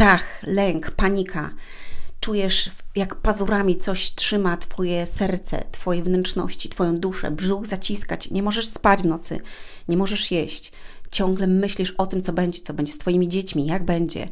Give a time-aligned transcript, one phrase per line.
[0.00, 1.50] strach, lęk, panika.
[2.20, 8.30] Czujesz, jak pazurami coś trzyma Twoje serce, Twoje wnętrzności, Twoją duszę, brzuch zaciskać.
[8.30, 9.40] Nie możesz spać w nocy,
[9.88, 10.72] nie możesz jeść.
[11.10, 14.28] Ciągle myślisz o tym, co będzie, co będzie z Twoimi dziećmi, jak będzie.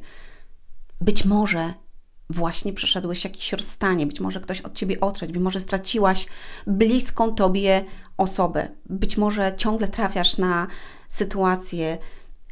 [1.00, 1.74] Być może
[2.30, 6.26] właśnie przeszedłeś jakieś rozstanie, być może ktoś od ciebie odszedł, być może straciłaś
[6.66, 7.84] bliską tobie
[8.16, 10.66] osobę, być może ciągle trafiasz na
[11.08, 11.98] sytuacje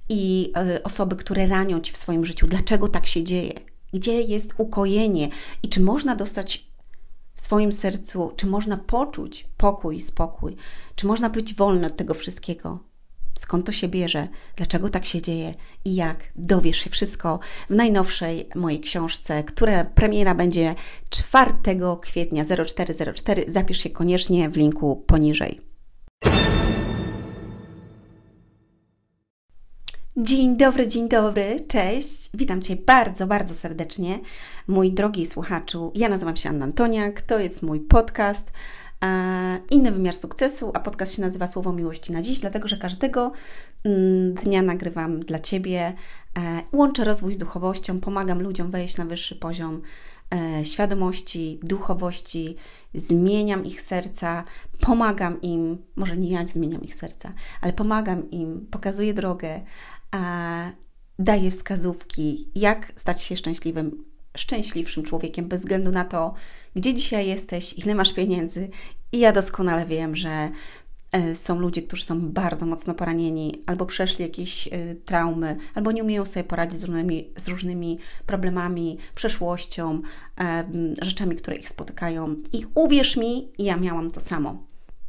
[0.08, 2.46] i y, osoby, które ranią ci w swoim życiu.
[2.46, 3.52] Dlaczego tak się dzieje?
[3.92, 5.28] Gdzie jest ukojenie
[5.62, 6.66] i czy można dostać
[7.34, 10.56] w swoim sercu, czy można poczuć pokój, spokój,
[10.94, 12.78] czy można być wolny od tego wszystkiego?
[13.38, 16.32] skąd to się bierze, dlaczego tak się dzieje i jak.
[16.36, 17.38] Dowiesz się wszystko
[17.70, 20.74] w najnowszej mojej książce, która premiera będzie
[21.10, 21.52] 4
[22.00, 23.44] kwietnia 0404.
[23.46, 25.60] Zapisz się koniecznie w linku poniżej.
[30.18, 32.30] Dzień dobry, dzień dobry, cześć.
[32.34, 34.20] Witam Cię bardzo, bardzo serdecznie,
[34.68, 35.92] mój drogi słuchaczu.
[35.94, 38.52] Ja nazywam się Anna Antoniak, to jest mój podcast
[39.04, 43.32] E, inny wymiar sukcesu, a podcast się nazywa Słowo Miłości na Dziś, dlatego że każdego
[43.84, 45.92] mm, dnia nagrywam dla Ciebie.
[46.38, 49.82] E, łączę rozwój z duchowością, pomagam ludziom wejść na wyższy poziom
[50.34, 52.56] e, świadomości, duchowości,
[52.94, 54.44] zmieniam ich serca,
[54.80, 59.60] pomagam im, może nie ja zmieniam ich serca, ale pomagam im, pokazuję drogę,
[61.18, 64.04] daję wskazówki, jak stać się szczęśliwym
[64.36, 66.34] szczęśliwszym człowiekiem, bez względu na to,
[66.74, 68.68] gdzie dzisiaj jesteś, ile masz pieniędzy.
[69.12, 70.50] I ja doskonale wiem, że
[71.12, 76.02] e, są ludzie, którzy są bardzo mocno poranieni, albo przeszli jakieś e, traumy, albo nie
[76.02, 80.02] umieją sobie poradzić z różnymi, z różnymi problemami, przeszłością,
[81.02, 82.36] rzeczami, które ich spotykają.
[82.52, 84.64] I uwierz mi, ja miałam to samo.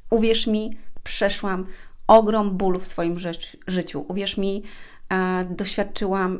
[0.09, 1.65] Uwierz mi, przeszłam
[2.07, 3.17] ogrom bólu w swoim
[3.67, 4.05] życiu.
[4.07, 4.63] Uwierz mi,
[5.49, 6.39] doświadczyłam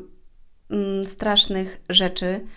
[0.69, 2.47] mm, strasznych rzeczy,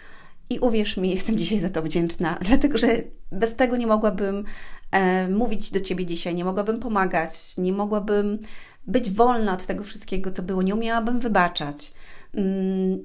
[0.50, 2.88] i uwierz mi, jestem dzisiaj za to wdzięczna, dlatego że
[3.32, 4.44] bez tego nie mogłabym
[4.91, 8.38] e, mówić do Ciebie dzisiaj, nie mogłabym pomagać, nie mogłabym
[8.87, 11.93] być wolna od tego wszystkiego, co było, nie umiałabym wybaczać.
[12.34, 13.04] Mm,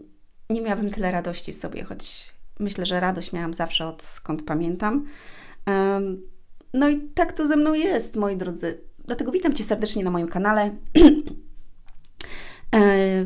[0.50, 5.06] nie miałabym tyle radości w sobie, choć myślę, że radość miałam zawsze odkąd pamiętam.
[5.70, 6.02] E,
[6.74, 8.82] no i tak to ze mną jest, moi drodzy.
[9.06, 10.76] Dlatego witam Cię serdecznie na moim kanale.
[12.76, 13.26] e,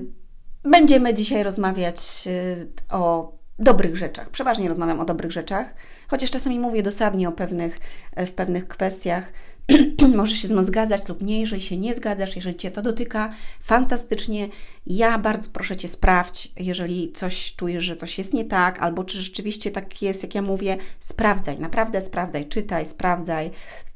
[0.64, 4.30] Będziemy dzisiaj rozmawiać e, o dobrych rzeczach.
[4.30, 5.76] Przeważnie rozmawiam o dobrych rzeczach,
[6.08, 7.80] chociaż czasami mówię dosadnie o pewnych,
[8.16, 9.34] e, w pewnych kwestiach.
[10.16, 13.34] Możesz się z mną zgadzać lub nie, jeżeli się nie zgadzasz, jeżeli Cię to dotyka,
[13.62, 14.50] fantastycznie.
[14.86, 19.22] Ja bardzo proszę Cię, sprawdź, jeżeli coś czujesz, że coś jest nie tak, albo czy
[19.22, 23.52] rzeczywiście tak jest, jak ja mówię, sprawdzaj, naprawdę sprawdzaj, czytaj, sprawdzaj,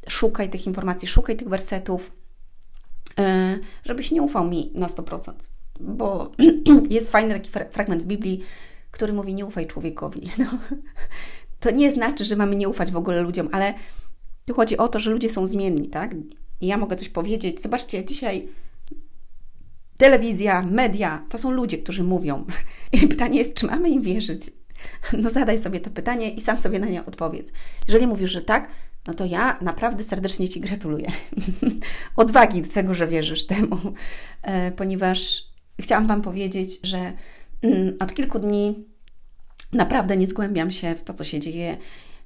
[0.10, 2.12] szukaj tych informacji, szukaj tych wersetów,
[3.84, 5.34] żebyś nie ufał mi na 100%.
[5.80, 6.32] Bo
[6.90, 8.44] jest fajny taki fragment w Biblii,
[8.92, 10.22] który mówi nie ufaj człowiekowi.
[10.38, 10.46] No.
[11.60, 13.74] To nie znaczy, że mamy nie ufać w ogóle ludziom, ale
[14.46, 16.16] tu chodzi o to, że ludzie są zmienni, tak?
[16.62, 17.62] I ja mogę coś powiedzieć.
[17.62, 18.48] Zobaczcie, dzisiaj
[19.98, 22.46] telewizja, media to są ludzie, którzy mówią.
[22.94, 24.52] I pytanie jest, czy mamy im wierzyć?
[25.14, 27.52] No zadaj sobie to pytanie i sam sobie na nie odpowiedz.
[27.88, 28.72] Jeżeli mówisz, że tak,
[29.08, 31.12] no to ja naprawdę serdecznie Ci gratuluję.
[32.16, 33.78] Odwagi do tego, że wierzysz temu,
[34.42, 35.44] e, ponieważ
[35.80, 37.14] chciałam Wam powiedzieć, że
[37.64, 38.86] Mm, od kilku dni
[39.72, 41.78] naprawdę nie zgłębiam się w to, co się dzieje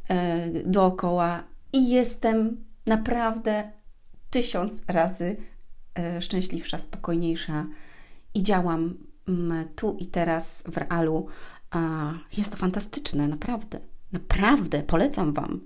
[0.10, 1.44] e, dookoła
[1.74, 3.72] i jestem naprawdę
[4.30, 5.36] tysiąc razy
[5.96, 7.66] e, szczęśliwsza, spokojniejsza
[8.34, 11.28] i działam mm, tu i teraz w realu.
[12.38, 13.80] Jest to fantastyczne, naprawdę.
[14.12, 15.62] Naprawdę, polecam Wam.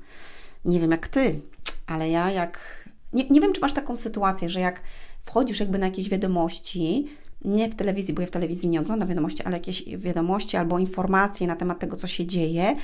[0.65, 1.41] Nie wiem jak Ty,
[1.87, 2.81] ale ja jak.
[3.13, 4.81] Nie, nie wiem, czy masz taką sytuację, że jak
[5.21, 7.07] wchodzisz jakby na jakieś wiadomości,
[7.45, 11.47] nie w telewizji, bo ja w telewizji nie oglądam wiadomości, ale jakieś wiadomości albo informacje
[11.47, 12.75] na temat tego, co się dzieje,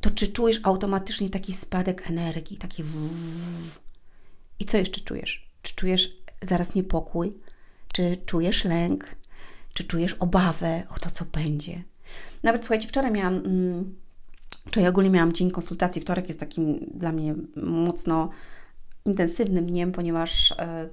[0.00, 2.82] to czy czujesz automatycznie taki spadek energii, taki
[4.60, 5.48] I co jeszcze czujesz?
[5.62, 7.32] Czy czujesz zaraz niepokój?
[7.92, 9.16] Czy czujesz lęk?
[9.74, 11.82] Czy czujesz obawę o to, co będzie?
[12.42, 13.94] Nawet słuchajcie, wczoraj miałam, mm,
[14.70, 18.30] czy ja ogólnie miałam dzień konsultacji, wtorek jest takim dla mnie mocno
[19.06, 20.88] intensywnym dniem, ponieważ e,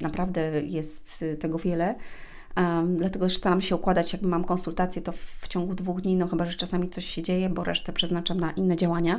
[0.00, 1.94] naprawdę jest tego wiele.
[2.96, 6.56] Dlatego staram się układać, jakby mam konsultację, to w ciągu dwóch dni, no chyba, że
[6.56, 9.18] czasami coś się dzieje, bo resztę przeznaczam na inne działania.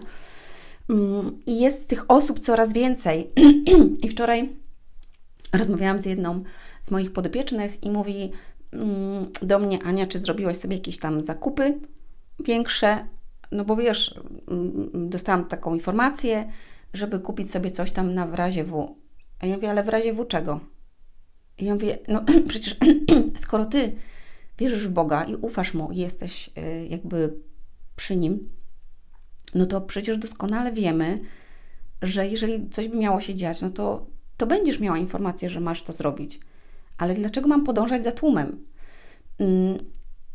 [0.90, 3.32] Um, I jest tych osób coraz więcej.
[4.04, 4.56] I wczoraj
[5.54, 6.44] rozmawiałam z jedną
[6.82, 8.32] z moich podopiecznych i mówi
[8.74, 11.80] um, do mnie, Ania, czy zrobiłaś sobie jakieś tam zakupy
[12.40, 13.08] większe?
[13.52, 16.52] No bo wiesz, mm, dostałam taką informację,
[16.94, 18.96] żeby kupić sobie coś tam na w razie W.
[19.40, 20.60] A ja mówię, ale w razie W czego?
[21.58, 22.78] I ja mówię, no przecież
[23.46, 23.96] skoro Ty
[24.58, 27.34] wierzysz w Boga i ufasz Mu i jesteś y, jakby
[27.96, 28.50] przy Nim,
[29.56, 31.20] no to przecież doskonale wiemy,
[32.02, 34.06] że jeżeli coś by miało się dziać, no to,
[34.38, 36.40] to będziesz miała informację, że masz to zrobić.
[36.98, 38.66] Ale dlaczego mam podążać za tłumem?
[39.38, 39.78] Mm,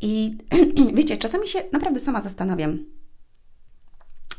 [0.01, 0.37] I
[0.97, 2.85] wiecie, czasami się naprawdę sama zastanawiam,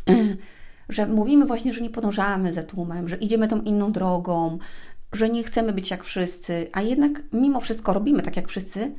[0.88, 4.58] że mówimy właśnie, że nie podążamy za tłumem, że idziemy tą inną drogą,
[5.12, 8.94] że nie chcemy być jak wszyscy, a jednak mimo wszystko robimy tak jak wszyscy,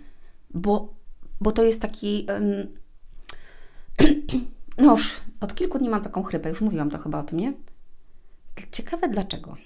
[0.54, 0.94] bo,
[1.42, 2.27] bo to jest taki.
[2.30, 2.68] Um,
[4.77, 7.54] no już od kilku dni mam taką chrypę, już mówiłam to chyba o tym, nie?
[8.71, 9.57] Ciekawe dlaczego.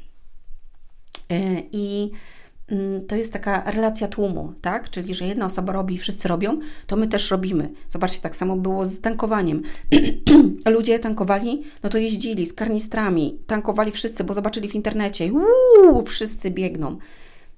[1.29, 2.11] Yy, I
[3.07, 4.89] to jest taka relacja tłumu, tak?
[4.89, 7.69] Czyli, że jedna osoba robi, wszyscy robią, to my też robimy.
[7.89, 9.61] Zobaczcie, tak samo było z tankowaniem.
[10.65, 16.51] Ludzie tankowali, no to jeździli z karnistrami, tankowali wszyscy, bo zobaczyli w internecie, uuu, wszyscy
[16.51, 16.97] biegną.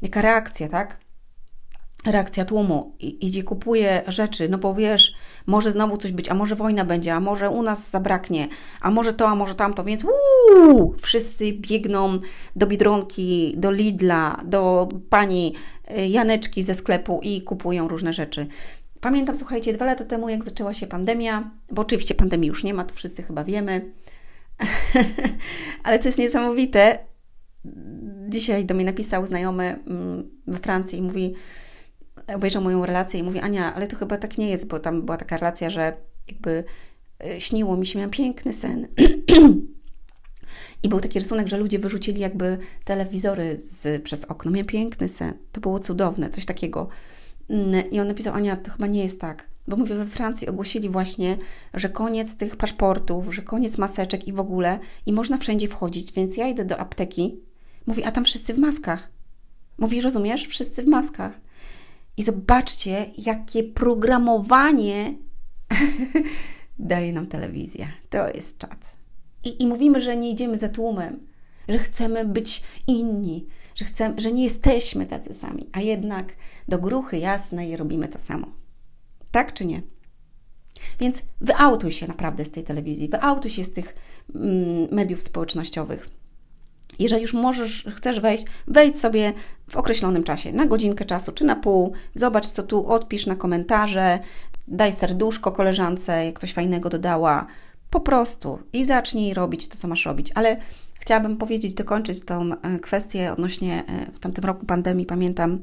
[0.02, 1.03] Jaka reakcja, tak?
[2.06, 2.96] Reakcja tłumu.
[3.00, 5.16] Idzie, kupuje rzeczy, no bo wiesz,
[5.46, 8.48] może znowu coś być, a może wojna będzie, a może u nas zabraknie,
[8.82, 12.20] a może to, a może tamto, więc uu, wszyscy biegną
[12.56, 15.56] do Biedronki, do Lidla, do pani
[15.98, 18.48] y, Janeczki ze sklepu i kupują różne rzeczy.
[19.02, 22.84] Pamiętam, słuchajcie, dwa lata temu, jak zaczęła się pandemia, bo oczywiście pandemii już nie ma,
[22.84, 23.92] to wszyscy chyba wiemy,
[25.84, 27.00] ale co jest niesamowite,
[28.30, 31.34] dzisiaj do mnie napisał znajomy mm, we Francji i mówi,
[32.36, 35.18] obejrzał moją relację i mówi, Ania, ale to chyba tak nie jest, bo tam była
[35.18, 35.98] taka relacja, że
[36.28, 36.64] jakby
[37.26, 38.88] e, śniło mi się, miałam piękny sen.
[40.84, 44.52] I był taki rysunek, że ludzie wyrzucili jakby telewizory z, przez okno.
[44.52, 45.34] Miałam piękny sen.
[45.52, 46.88] To było cudowne, coś takiego.
[47.50, 49.48] Mm, I on napisał, Ania, to chyba nie jest tak.
[49.68, 51.38] Bo mówię, we Francji ogłosili właśnie,
[51.74, 56.38] że koniec tych paszportów, że koniec maseczek i w ogóle, i można wszędzie wchodzić, więc
[56.38, 57.40] ja idę do apteki.
[57.86, 59.12] Mówi, a tam wszyscy w maskach.
[59.78, 60.48] Mówi, rozumiesz?
[60.48, 61.40] Wszyscy w maskach.
[62.18, 65.14] I zobaczcie, jakie programowanie
[66.80, 67.88] daje nam telewizja.
[68.10, 68.96] To jest czat.
[69.44, 71.28] I, I mówimy, że nie idziemy za tłumem,
[71.70, 76.36] że chcemy być inni, że, chcemy, że nie jesteśmy tacy sami, a jednak
[76.68, 78.48] do gruchy jasnej robimy to samo.
[79.32, 79.82] Tak czy nie?
[81.00, 83.96] Więc wyautuj się naprawdę z tej telewizji, wyautuj się z tych
[84.36, 86.10] mm, mediów społecznościowych
[87.00, 89.34] jeżeli już możesz, chcesz wejść, wejdź sobie
[89.70, 94.20] w określonym czasie, na godzinkę czasu czy na pół, zobacz co tu, odpisz na komentarze,
[94.68, 97.48] daj serduszko koleżance, jak coś fajnego dodała,
[97.90, 100.32] po prostu i zacznij robić to, co masz robić.
[100.36, 100.58] Ale
[101.00, 105.60] chciałabym powiedzieć, dokończyć tą e, kwestię odnośnie e, w tamtym roku pandemii, pamiętam,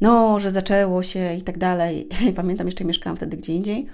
[0.00, 2.08] no, że zaczęło się i tak dalej.
[2.36, 3.86] Pamiętam, jeszcze mieszkałam wtedy gdzie indziej.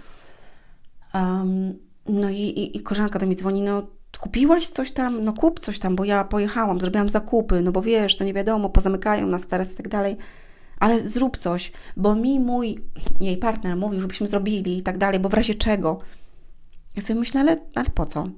[1.15, 3.87] Um, no i, i, i koleżanka do mnie dzwoni, no
[4.23, 5.25] kupiłaś coś tam?
[5.25, 8.71] No kup coś tam, bo ja pojechałam, zrobiłam zakupy, no bo wiesz, to nie wiadomo,
[8.71, 10.17] pozamykają nas teraz i tak dalej,
[10.79, 12.79] ale zrób coś, bo mi mój,
[13.21, 16.01] jej partner mówił, żebyśmy zrobili i tak dalej, bo w razie czego.
[16.97, 18.29] Ja sobie myślę, ale, ale po co?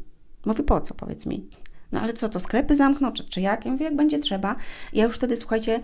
[0.47, 1.49] Mówi, po co, powiedz mi.
[1.93, 3.65] No ale co, to sklepy zamkną, czy, czy jak?
[3.65, 4.57] Ja mówię, jak będzie trzeba.
[4.93, 5.81] Ja już wtedy, słuchajcie,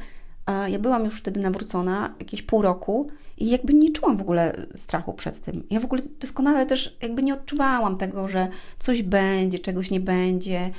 [0.69, 5.12] ja byłam już wtedy nawrócona, jakieś pół roku i jakby nie czułam w ogóle strachu
[5.12, 5.62] przed tym.
[5.70, 8.49] Ja w ogóle doskonale też jakby nie odczuwałam tego, że
[8.79, 10.70] coś będzie, czegoś nie będzie.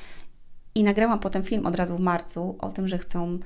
[0.75, 3.39] I nagrałam potem film od razu w marcu o tym, że chcą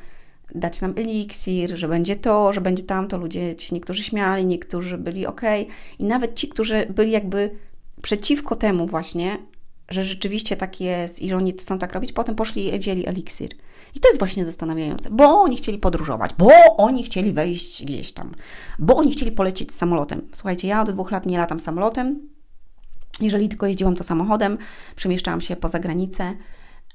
[0.56, 3.18] dać nam eliksir, że będzie to, że będzie tamto.
[3.18, 5.42] Ludzie ci niektórzy śmiali, niektórzy byli ok.
[6.00, 7.52] I nawet ci, którzy byli jakby
[8.02, 9.38] przeciwko temu właśnie,
[9.90, 13.50] że rzeczywiście tak jest i że oni chcą tak robić, potem poszli i wzięli eliksir.
[13.96, 18.32] I to jest właśnie zastanawiające, bo oni chcieli podróżować, bo oni chcieli wejść gdzieś tam,
[18.80, 20.22] bo oni chcieli polecieć samolotem.
[20.34, 22.30] Słuchajcie, ja od dwóch lat nie latam samolotem.
[23.22, 24.58] Jeżeli tylko jeździłam to samochodem,
[24.96, 26.34] przemieszczałam się poza granicę,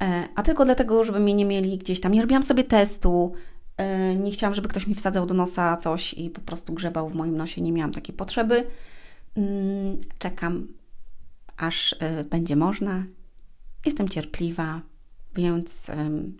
[0.02, 2.12] e, a tylko dlatego, żeby mnie nie mieli gdzieś tam.
[2.12, 3.32] Nie robiłam sobie testu,
[3.76, 7.14] e, nie chciałam, żeby ktoś mi wsadzał do nosa coś i po prostu grzebał w
[7.14, 7.60] moim nosie.
[7.60, 8.66] Nie miałam takiej potrzeby.
[9.36, 10.68] Mm, czekam,
[11.60, 13.04] aż e, będzie można.
[13.86, 14.80] Jestem cierpliwa,
[15.36, 15.90] więc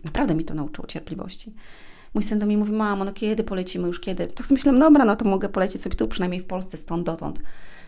[0.03, 1.53] naprawdę mi to nauczyło cierpliwości.
[2.13, 4.27] Mój syn do mnie mówi, mamo, no kiedy polecimy, już kiedy?
[4.27, 7.41] To sobie myślałam, dobra, no to mogę polecieć sobie tu, przynajmniej w Polsce, stąd dotąd.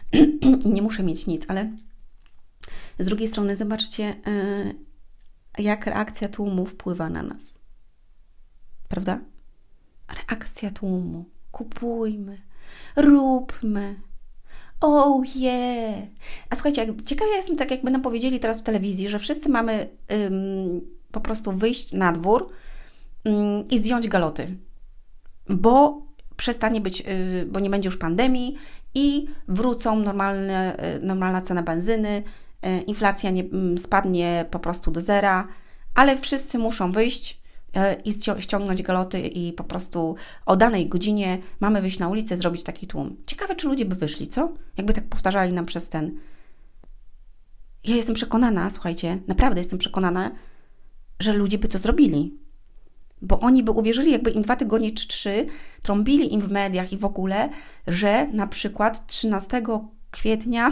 [0.65, 1.71] I nie muszę mieć nic, ale
[2.99, 4.15] z drugiej strony zobaczcie,
[5.57, 7.59] yy, jak reakcja tłumu wpływa na nas.
[8.87, 9.19] Prawda?
[10.17, 11.25] Reakcja tłumu.
[11.51, 12.41] Kupujmy,
[12.95, 13.95] róbmy,
[14.85, 16.07] Oh yeah!
[16.49, 20.81] A słuchajcie, ciekawa jestem, tak jakby nam powiedzieli teraz w telewizji, że wszyscy mamy ym,
[21.11, 22.49] po prostu wyjść na dwór
[23.27, 24.57] ym, i zdjąć galoty,
[25.49, 26.01] bo
[26.37, 28.55] przestanie być, yy, bo nie będzie już pandemii
[28.95, 32.23] i wrócą normalne, yy, normalna cena benzyny,
[32.63, 33.43] yy, inflacja nie,
[33.77, 35.47] spadnie po prostu do zera,
[35.95, 37.42] ale wszyscy muszą wyjść
[38.05, 40.15] i ściągnąć galoty i po prostu
[40.45, 43.15] o danej godzinie mamy wyjść na ulicę, zrobić taki tłum.
[43.25, 44.53] Ciekawe, czy ludzie by wyszli, co?
[44.77, 46.19] Jakby tak powtarzali nam przez ten.
[47.83, 50.31] Ja jestem przekonana, słuchajcie, naprawdę jestem przekonana,
[51.19, 52.37] że ludzie by to zrobili.
[53.21, 55.45] Bo oni by uwierzyli, jakby im dwa tygodnie czy trzy
[55.81, 57.49] trąbili im w mediach i w ogóle,
[57.87, 59.61] że na przykład 13
[60.11, 60.69] kwietnia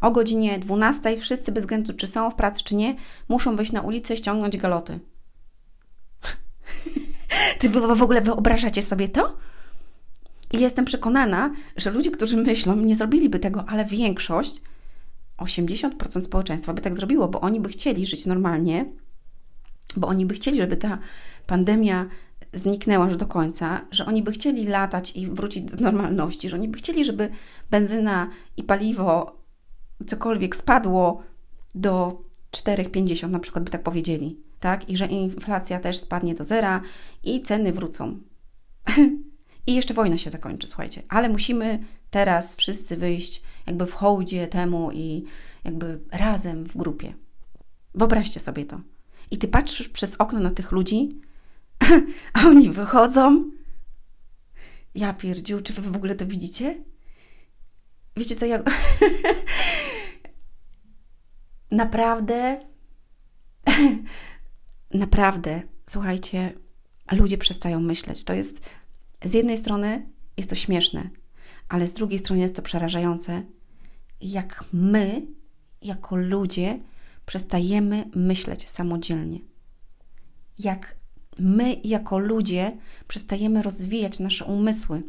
[0.00, 2.94] o godzinie 12 wszyscy bez względu czy są w pracy czy nie,
[3.28, 5.00] muszą wyjść na ulicę, ściągnąć galoty.
[7.58, 9.36] Ty w ogóle wyobrażacie sobie to?
[10.52, 14.60] I jestem przekonana, że ludzie, którzy myślą, nie zrobiliby tego, ale większość,
[15.38, 18.86] 80% społeczeństwa by tak zrobiło, bo oni by chcieli żyć normalnie,
[19.96, 20.98] bo oni by chcieli, żeby ta
[21.46, 22.06] pandemia
[22.52, 26.68] zniknęła już do końca, że oni by chcieli latać i wrócić do normalności, że oni
[26.68, 27.28] by chcieli, żeby
[27.70, 29.36] benzyna i paliwo,
[30.06, 31.22] cokolwiek spadło
[31.74, 34.90] do 4,50 na przykład by tak powiedzieli, tak?
[34.90, 36.80] I że inflacja też spadnie do zera
[37.24, 38.18] i ceny wrócą.
[39.66, 41.02] I jeszcze wojna się zakończy, słuchajcie.
[41.08, 41.78] Ale musimy
[42.10, 45.24] teraz wszyscy wyjść jakby w hołdzie temu i
[45.64, 47.14] jakby razem w grupie.
[47.94, 48.80] Wyobraźcie sobie to.
[49.30, 51.20] I ty patrzysz przez okno na tych ludzi,
[52.34, 53.50] a oni wychodzą.
[54.94, 56.84] Ja pierdziu, czy wy w ogóle to widzicie?
[58.16, 58.62] Wiecie co, ja...
[61.82, 62.60] naprawdę,
[64.96, 66.52] naprawdę, słuchajcie,
[67.12, 68.24] ludzie przestają myśleć.
[68.24, 68.60] To jest,
[69.24, 71.10] z jednej strony jest to śmieszne,
[71.68, 73.42] ale z drugiej strony jest to przerażające,
[74.20, 75.26] jak my,
[75.82, 76.80] jako ludzie,
[77.26, 79.38] przestajemy myśleć samodzielnie.
[80.58, 80.96] Jak
[81.38, 82.76] my, jako ludzie,
[83.08, 85.02] przestajemy rozwijać nasze umysły.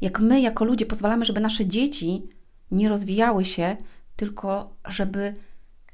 [0.00, 2.22] Jak my, jako ludzie, pozwalamy, żeby nasze dzieci
[2.70, 3.76] nie rozwijały się,
[4.16, 5.34] tylko żeby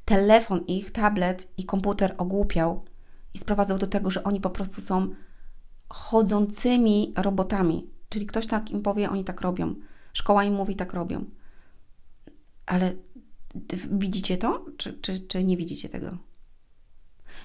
[0.08, 2.84] telefon ich, tablet i komputer ogłupiał
[3.34, 5.08] i sprowadzał do tego, że oni po prostu są
[5.88, 7.86] chodzącymi robotami.
[8.08, 9.74] Czyli ktoś tak im powie, oni tak robią.
[10.12, 11.24] Szkoła im mówi, tak robią.
[12.66, 12.94] Ale
[13.90, 16.18] widzicie to, czy, czy, czy nie widzicie tego?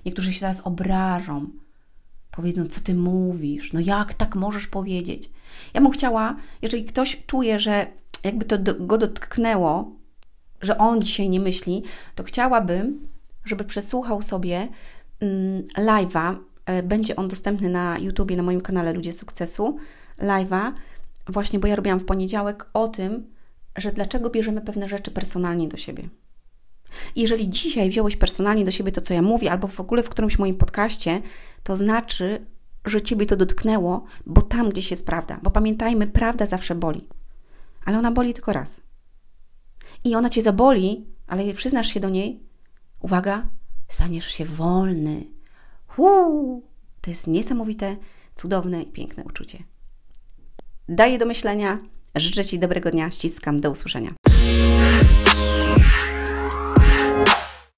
[0.06, 1.48] Niektórzy się teraz obrażą.
[2.32, 3.74] Powiedzą, co ty mówisz?
[3.74, 5.32] No jak tak możesz powiedzieć?
[5.74, 7.88] Ja bym chciała, jeżeli ktoś czuje, że
[8.24, 10.03] jakby to do, go dotknęło,
[10.64, 11.84] że on dzisiaj nie myśli,
[12.16, 13.08] to chciałabym,
[13.46, 14.68] żeby przesłuchał sobie
[15.20, 16.38] mm, live'a.
[16.66, 19.78] E, będzie on dostępny na YouTubie, na moim kanale Ludzie Sukcesu.
[20.20, 20.72] Live'a,
[21.28, 23.26] właśnie, bo ja robiłam w poniedziałek o tym,
[23.78, 26.10] że dlaczego bierzemy pewne rzeczy personalnie do siebie.
[27.16, 30.40] Jeżeli dzisiaj wziąłeś personalnie do siebie to, co ja mówię, albo w ogóle w którymś
[30.40, 31.22] moim podcaście,
[31.64, 32.46] to znaczy,
[32.86, 35.40] że ciebie to dotknęło, bo tam gdzieś jest prawda.
[35.44, 37.08] Bo pamiętajmy, prawda zawsze boli.
[37.86, 38.82] Ale ona boli tylko raz.
[40.04, 42.44] I ona cię zaboli, ale przyznasz się do niej,
[43.00, 43.48] uwaga,
[43.88, 45.26] staniesz się wolny.
[45.88, 46.64] Huu!
[47.02, 47.98] To jest niesamowite,
[48.36, 49.64] cudowne i piękne uczucie.
[50.90, 51.78] Daję do myślenia.
[52.16, 53.12] Życzę Ci dobrego dnia.
[53.12, 53.62] Ściskam.
[53.62, 54.14] Do usłyszenia.